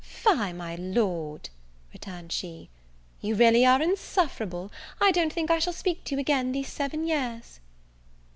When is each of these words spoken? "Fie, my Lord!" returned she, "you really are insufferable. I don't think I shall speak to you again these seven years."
"Fie, 0.03 0.51
my 0.51 0.73
Lord!" 0.77 1.51
returned 1.93 2.31
she, 2.31 2.71
"you 3.19 3.35
really 3.35 3.63
are 3.67 3.83
insufferable. 3.83 4.71
I 4.99 5.11
don't 5.11 5.31
think 5.31 5.51
I 5.51 5.59
shall 5.59 5.73
speak 5.73 6.03
to 6.05 6.15
you 6.15 6.19
again 6.19 6.53
these 6.53 6.69
seven 6.73 7.05
years." 7.05 7.59